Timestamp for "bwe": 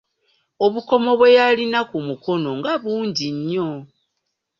1.19-1.29